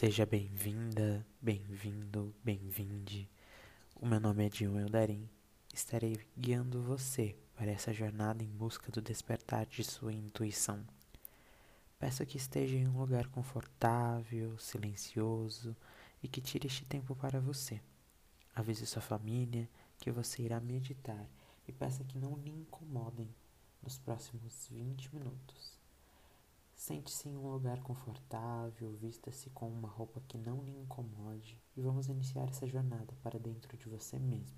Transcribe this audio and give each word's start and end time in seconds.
Seja 0.00 0.24
bem-vinda, 0.24 1.26
bem-vindo, 1.42 2.32
bem-vinde. 2.44 3.28
O 3.96 4.06
meu 4.06 4.20
nome 4.20 4.46
é 4.46 4.48
Dilma 4.48 4.80
Eldarim. 4.80 5.28
Estarei 5.74 6.16
guiando 6.38 6.80
você 6.80 7.34
para 7.56 7.72
essa 7.72 7.92
jornada 7.92 8.44
em 8.44 8.46
busca 8.46 8.92
do 8.92 9.02
despertar 9.02 9.66
de 9.66 9.82
sua 9.82 10.12
intuição. 10.12 10.86
Peço 11.98 12.24
que 12.24 12.36
esteja 12.36 12.76
em 12.76 12.86
um 12.86 12.96
lugar 12.96 13.26
confortável, 13.26 14.56
silencioso 14.56 15.76
e 16.22 16.28
que 16.28 16.40
tire 16.40 16.68
este 16.68 16.84
tempo 16.84 17.16
para 17.16 17.40
você. 17.40 17.80
Avise 18.54 18.86
sua 18.86 19.02
família 19.02 19.68
que 19.98 20.12
você 20.12 20.42
irá 20.42 20.60
meditar 20.60 21.28
e 21.66 21.72
peça 21.72 22.04
que 22.04 22.16
não 22.16 22.36
lhe 22.36 22.50
incomodem 22.50 23.34
nos 23.82 23.98
próximos 23.98 24.68
20 24.70 25.12
minutos. 25.12 25.77
Sente-se 26.78 27.28
em 27.28 27.36
um 27.36 27.50
lugar 27.50 27.82
confortável, 27.82 28.92
vista-se 28.92 29.50
com 29.50 29.68
uma 29.68 29.88
roupa 29.88 30.22
que 30.28 30.38
não 30.38 30.62
lhe 30.62 30.70
incomode 30.70 31.60
e 31.76 31.82
vamos 31.82 32.06
iniciar 32.06 32.48
essa 32.48 32.68
jornada 32.68 33.12
para 33.20 33.36
dentro 33.36 33.76
de 33.76 33.88
você 33.88 34.16
mesmo. 34.16 34.56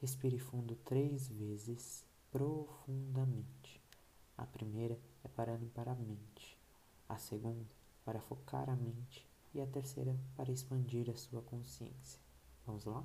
Respire 0.00 0.38
fundo 0.38 0.74
três 0.76 1.28
vezes, 1.28 2.06
profundamente. 2.30 3.82
A 4.34 4.46
primeira 4.46 4.98
é 5.22 5.28
para 5.28 5.58
limpar 5.58 5.90
a 5.90 5.94
mente, 5.94 6.58
a 7.06 7.18
segunda 7.18 7.76
para 8.02 8.22
focar 8.22 8.70
a 8.70 8.74
mente 8.74 9.28
e 9.52 9.60
a 9.60 9.66
terceira 9.66 10.18
para 10.34 10.50
expandir 10.50 11.10
a 11.10 11.16
sua 11.16 11.42
consciência. 11.42 12.18
Vamos 12.64 12.86
lá? 12.86 13.04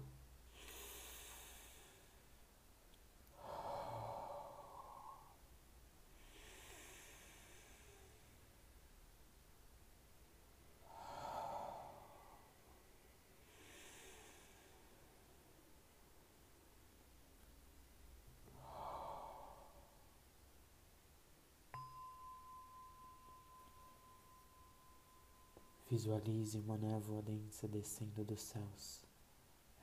Visualize 25.93 26.57
uma 26.57 26.75
névoa 26.75 27.21
densa 27.21 27.67
descendo 27.67 28.25
dos 28.25 28.41
céus. 28.41 29.05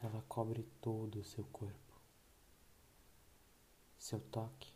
Ela 0.02 0.20
cobre 0.22 0.64
todo 0.80 1.20
o 1.20 1.24
seu 1.24 1.44
corpo. 1.44 1.94
Seu 3.96 4.18
toque 4.18 4.74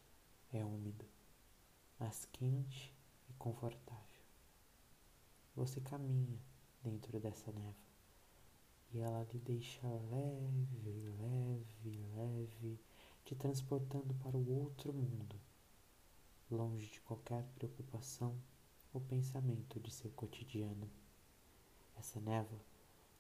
é 0.52 0.64
úmido, 0.64 1.04
mas 1.98 2.24
quente 2.26 2.94
e 3.28 3.32
confortável. 3.32 4.22
Você 5.56 5.80
caminha 5.80 6.38
dentro 6.84 7.18
dessa 7.18 7.50
névoa 7.50 7.74
e 8.92 9.00
ela 9.00 9.24
lhe 9.24 9.40
deixa 9.40 9.88
leve, 9.88 11.10
leve, 11.18 11.98
leve, 12.14 12.80
te 13.24 13.34
transportando 13.34 14.14
para 14.22 14.36
o 14.36 14.52
outro 14.62 14.92
mundo, 14.92 15.34
longe 16.48 16.88
de 16.88 17.00
qualquer 17.00 17.42
preocupação 17.56 18.40
ou 18.92 19.00
pensamento 19.00 19.80
de 19.80 19.90
seu 19.90 20.12
cotidiano. 20.12 20.88
Essa 21.96 22.20
névoa 22.20 22.60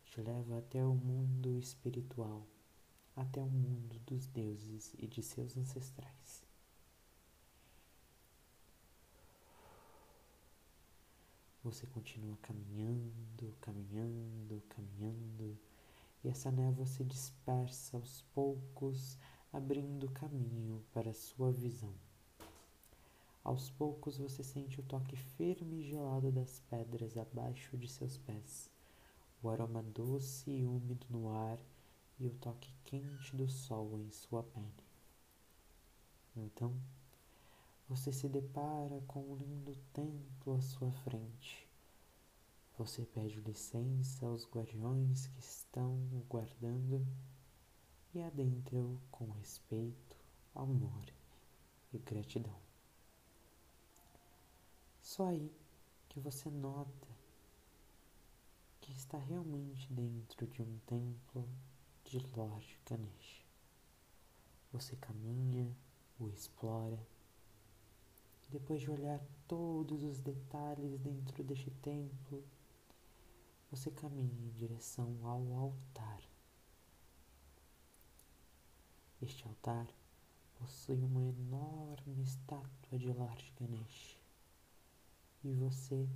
te 0.04 0.20
leva 0.20 0.58
até 0.58 0.84
o 0.84 0.94
mundo 0.94 1.58
espiritual, 1.58 2.46
até 3.16 3.40
o 3.40 3.46
mundo 3.46 3.98
dos 4.00 4.26
deuses 4.28 4.94
e 4.98 5.06
de 5.06 5.22
seus 5.22 5.56
ancestrais. 5.56 6.44
Você 11.64 11.86
continua 11.86 12.36
caminhando, 12.42 13.56
caminhando, 13.60 14.62
caminhando, 14.68 15.58
e 16.22 16.28
essa 16.28 16.50
névoa 16.50 16.84
se 16.84 17.02
dispersa 17.02 17.96
aos 17.96 18.20
poucos, 18.34 19.18
abrindo 19.50 20.10
caminho 20.10 20.84
para 20.92 21.10
a 21.10 21.14
sua 21.14 21.50
visão. 21.50 21.94
Aos 23.44 23.68
poucos 23.68 24.16
você 24.16 24.42
sente 24.42 24.80
o 24.80 24.82
toque 24.82 25.16
firme 25.16 25.80
e 25.80 25.90
gelado 25.90 26.32
das 26.32 26.60
pedras 26.70 27.14
abaixo 27.14 27.76
de 27.76 27.86
seus 27.86 28.16
pés, 28.16 28.70
o 29.42 29.50
aroma 29.50 29.82
doce 29.82 30.50
e 30.50 30.64
úmido 30.64 31.06
no 31.10 31.28
ar 31.28 31.58
e 32.18 32.26
o 32.26 32.32
toque 32.36 32.72
quente 32.86 33.36
do 33.36 33.46
sol 33.46 33.98
em 33.98 34.10
sua 34.10 34.42
pele. 34.42 34.84
Então, 36.34 36.74
você 37.86 38.10
se 38.10 38.30
depara 38.30 39.02
com 39.06 39.20
um 39.20 39.36
lindo 39.36 39.76
templo 39.92 40.54
à 40.54 40.60
sua 40.62 40.90
frente. 40.90 41.68
Você 42.78 43.04
pede 43.04 43.42
licença 43.42 44.24
aos 44.24 44.48
guardiões 44.48 45.26
que 45.26 45.40
estão 45.40 45.92
o 46.14 46.24
guardando 46.30 47.06
e 48.14 48.22
adentra-o 48.22 48.98
com 49.10 49.30
respeito, 49.32 50.16
amor 50.54 51.04
e 51.92 51.98
gratidão. 51.98 52.63
Só 55.04 55.26
aí 55.26 55.54
que 56.08 56.18
você 56.18 56.48
nota 56.48 57.08
que 58.80 58.90
está 58.90 59.18
realmente 59.18 59.92
dentro 59.92 60.46
de 60.46 60.62
um 60.62 60.78
templo 60.86 61.46
de 62.06 62.18
Lord 62.34 62.80
Ganesh. 62.86 63.44
Você 64.72 64.96
caminha, 64.96 65.70
o 66.18 66.26
explora. 66.30 67.06
Depois 68.48 68.80
de 68.80 68.90
olhar 68.90 69.20
todos 69.46 70.02
os 70.02 70.22
detalhes 70.22 70.98
dentro 70.98 71.44
deste 71.44 71.70
templo, 71.70 72.42
você 73.70 73.90
caminha 73.90 74.46
em 74.46 74.52
direção 74.52 75.18
ao 75.22 75.54
altar. 75.54 76.22
Este 79.20 79.46
altar 79.46 79.86
possui 80.58 81.04
uma 81.04 81.22
enorme 81.22 82.22
estátua 82.22 82.98
de 82.98 83.12
Lord 83.12 83.52
Ganesh 83.60 84.23
e 85.44 85.52
você 85.52 86.08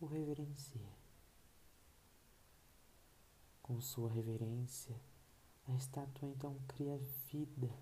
o 0.00 0.06
reverencia. 0.06 0.88
Com 3.60 3.80
sua 3.80 4.08
reverência, 4.08 4.94
a 5.66 5.74
estátua 5.74 6.28
então 6.28 6.56
cria 6.68 6.96
vida. 7.26 7.74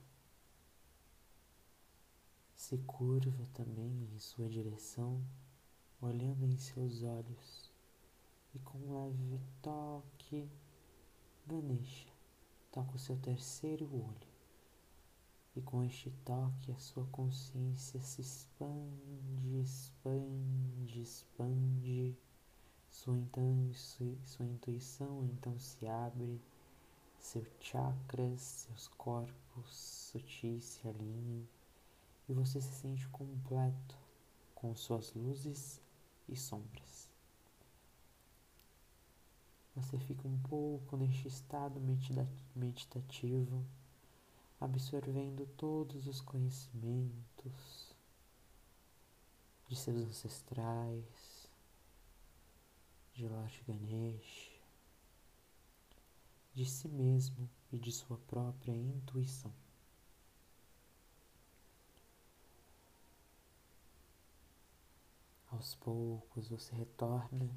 Se 2.54 2.78
curva 2.78 3.46
também 3.52 4.08
em 4.14 4.18
sua 4.18 4.48
direção, 4.48 5.22
olhando 6.00 6.46
em 6.46 6.56
seus 6.56 7.02
olhos, 7.02 7.70
e 8.54 8.58
com 8.60 8.78
um 8.78 8.94
leve 8.94 9.38
toque, 9.60 10.48
Ganesha 11.46 12.10
toca 12.72 12.96
o 12.96 12.98
seu 12.98 13.18
terceiro 13.18 13.84
olho 13.94 14.29
e 15.56 15.60
com 15.60 15.82
este 15.82 16.10
toque 16.24 16.70
a 16.70 16.78
sua 16.78 17.04
consciência 17.06 18.00
se 18.00 18.20
expande, 18.20 19.60
expande, 19.60 21.00
expande. 21.00 22.16
Sua, 22.88 23.16
então, 23.16 23.70
sua 24.24 24.46
intuição 24.46 25.24
então 25.24 25.58
se 25.58 25.86
abre, 25.86 26.40
seus 27.18 27.48
chakras, 27.60 28.40
seus 28.40 28.88
corpos 28.88 29.76
sutis 30.10 30.64
se 30.64 30.88
alinham 30.88 31.46
e 32.28 32.32
você 32.32 32.60
se 32.60 32.72
sente 32.72 33.08
completo 33.08 33.96
com 34.54 34.74
suas 34.74 35.14
luzes 35.14 35.80
e 36.28 36.36
sombras. 36.36 37.08
Você 39.74 39.98
fica 39.98 40.26
um 40.26 40.38
pouco 40.42 40.96
neste 40.96 41.28
estado 41.28 41.80
meditativo 42.54 43.64
absorvendo 44.60 45.46
todos 45.56 46.06
os 46.06 46.20
conhecimentos 46.20 47.96
de 49.66 49.74
seus 49.74 50.02
ancestrais, 50.02 51.48
de 53.14 53.26
Lord 53.26 53.64
Ganesh, 53.66 54.50
de 56.52 56.66
si 56.66 56.88
mesmo 56.88 57.48
e 57.72 57.78
de 57.78 57.90
sua 57.90 58.18
própria 58.18 58.72
intuição. 58.72 59.52
Aos 65.50 65.74
poucos 65.76 66.48
você 66.48 66.74
retorna 66.74 67.50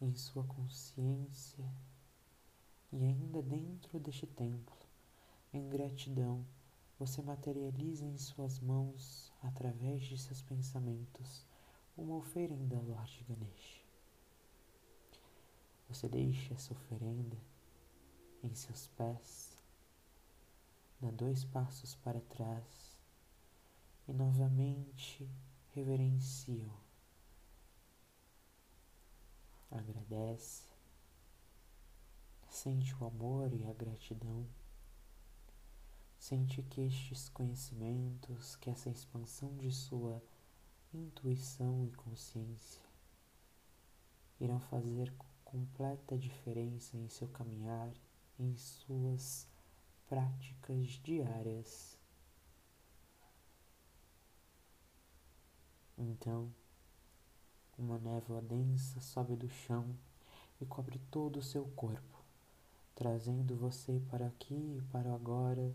em 0.00 0.14
sua 0.14 0.44
consciência 0.44 1.68
e 2.92 3.04
ainda 3.04 3.42
dentro 3.42 3.98
deste 3.98 4.26
templo 4.26 4.85
em 5.56 5.68
gratidão, 5.68 6.46
você 6.98 7.20
materializa 7.22 8.04
em 8.04 8.16
suas 8.16 8.60
mãos, 8.60 9.32
através 9.42 10.02
de 10.02 10.18
seus 10.18 10.42
pensamentos, 10.42 11.46
uma 11.96 12.16
oferenda 12.16 12.76
ao 12.76 12.82
Lorde 12.82 13.24
Ganesh. 13.28 13.84
Você 15.88 16.08
deixa 16.08 16.54
essa 16.54 16.72
oferenda 16.72 17.36
em 18.42 18.54
seus 18.54 18.86
pés, 18.88 19.56
dá 21.00 21.10
dois 21.10 21.44
passos 21.44 21.94
para 21.96 22.20
trás 22.20 22.98
e 24.08 24.12
novamente 24.12 25.28
reverencia-o. 25.74 26.86
agradece, 29.70 30.62
sente 32.48 32.94
o 32.96 33.04
amor 33.06 33.52
e 33.52 33.64
a 33.66 33.72
gratidão, 33.72 34.46
sente 36.26 36.60
que 36.60 36.80
estes 36.80 37.28
conhecimentos, 37.28 38.56
que 38.56 38.68
essa 38.68 38.90
expansão 38.90 39.56
de 39.56 39.70
sua 39.70 40.20
intuição 40.92 41.86
e 41.86 41.92
consciência 41.92 42.82
irão 44.40 44.58
fazer 44.58 45.14
completa 45.44 46.18
diferença 46.18 46.96
em 46.96 47.08
seu 47.08 47.28
caminhar, 47.28 47.92
em 48.40 48.56
suas 48.56 49.46
práticas 50.08 50.88
diárias. 51.00 51.96
Então, 55.96 56.52
uma 57.78 58.00
névoa 58.00 58.42
densa 58.42 59.00
sobe 59.00 59.36
do 59.36 59.48
chão 59.48 59.96
e 60.60 60.66
cobre 60.66 60.98
todo 61.08 61.36
o 61.36 61.42
seu 61.42 61.66
corpo, 61.76 62.24
trazendo 62.96 63.54
você 63.54 64.02
para 64.10 64.26
aqui 64.26 64.76
e 64.76 64.82
para 64.90 65.14
agora 65.14 65.72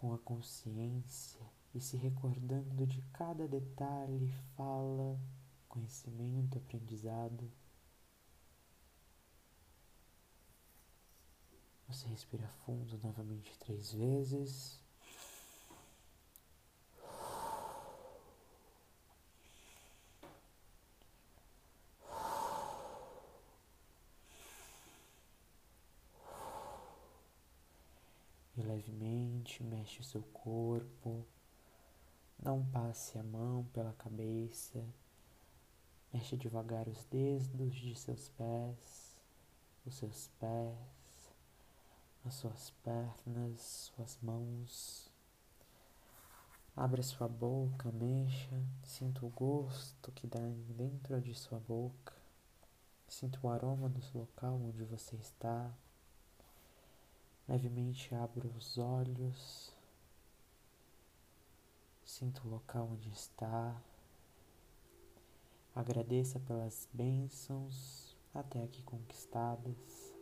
com 0.00 0.14
a 0.14 0.18
consciência 0.18 1.46
e 1.74 1.80
se 1.80 1.94
recordando 1.94 2.86
de 2.86 3.02
cada 3.12 3.46
detalhe, 3.46 4.32
fala, 4.56 5.20
conhecimento, 5.68 6.56
aprendizado. 6.56 7.52
Você 11.86 12.08
respira 12.08 12.48
fundo 12.64 12.96
novamente 13.02 13.54
três 13.58 13.92
vezes. 13.92 14.79
Levemente 28.62 29.62
mexe 29.62 30.00
o 30.00 30.04
seu 30.04 30.22
corpo. 30.32 31.24
Não 32.42 32.64
passe 32.66 33.18
a 33.18 33.22
mão 33.22 33.64
pela 33.72 33.92
cabeça. 33.94 34.84
Mexe 36.12 36.36
devagar 36.36 36.88
os 36.88 37.04
dedos 37.04 37.74
de 37.74 37.94
seus 37.94 38.28
pés, 38.30 39.16
os 39.86 39.94
seus 39.94 40.28
pés, 40.40 41.34
as 42.24 42.34
suas 42.34 42.70
pernas, 42.82 43.60
suas 43.94 44.18
mãos. 44.20 45.10
Abra 46.76 47.02
sua 47.02 47.28
boca, 47.28 47.90
mexa, 47.92 48.62
sinta 48.82 49.24
o 49.24 49.28
gosto 49.28 50.10
que 50.12 50.26
dá 50.26 50.40
dentro 50.76 51.20
de 51.20 51.34
sua 51.34 51.58
boca. 51.58 52.14
Sinta 53.06 53.38
o 53.42 53.48
aroma 53.48 53.88
do 53.88 54.00
local 54.18 54.54
onde 54.54 54.84
você 54.84 55.16
está. 55.16 55.70
Levemente 57.50 58.14
abra 58.14 58.46
os 58.46 58.78
olhos. 58.78 59.76
Sinta 62.04 62.40
o 62.46 62.48
local 62.48 62.90
onde 62.92 63.10
está. 63.10 63.82
Agradeça 65.74 66.38
pelas 66.38 66.88
bênçãos 66.92 68.16
até 68.32 68.62
aqui 68.62 68.84
conquistadas 68.84 70.14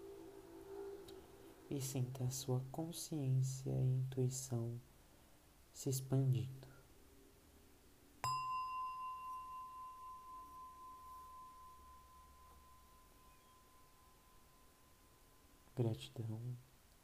e 1.68 1.78
sinta 1.82 2.24
a 2.24 2.30
sua 2.30 2.64
consciência 2.72 3.72
e 3.72 3.98
intuição 3.98 4.80
se 5.74 5.90
expandindo. 5.90 6.66
Gratidão 15.76 16.56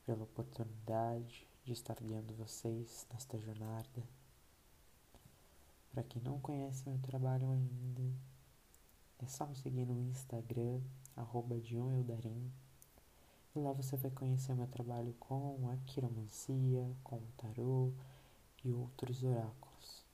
pela 0.04 0.24
oportunidade 0.24 1.46
de 1.64 1.72
estar 1.72 1.94
guiando 2.00 2.34
vocês 2.34 3.06
nesta 3.10 3.38
jornada. 3.38 4.02
Para 5.90 6.02
quem 6.02 6.20
não 6.22 6.40
conhece 6.40 6.88
meu 6.88 6.98
trabalho 6.98 7.50
ainda, 7.50 8.02
é 9.18 9.26
só 9.26 9.46
me 9.46 9.56
seguir 9.56 9.86
no 9.86 9.98
Instagram, 10.10 10.80
arroba 11.16 11.56
Eldarim, 11.56 12.52
e 13.54 13.58
lá 13.58 13.72
você 13.72 13.96
vai 13.96 14.10
conhecer 14.10 14.54
meu 14.54 14.66
trabalho 14.66 15.14
com 15.14 15.70
a 15.70 15.76
quiromancia, 15.86 16.96
com 17.04 17.16
o 17.16 17.32
tarô 17.36 17.92
e 18.64 18.72
outros 18.72 19.22
oráculos. 19.22 20.04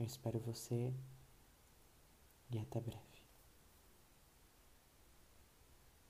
Eu 0.00 0.06
espero 0.06 0.40
você 0.40 0.92
e 2.50 2.58
até 2.58 2.80
breve. 2.80 3.11